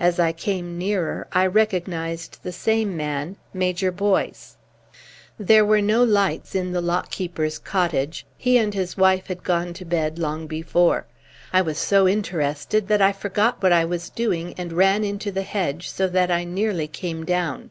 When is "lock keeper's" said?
6.80-7.58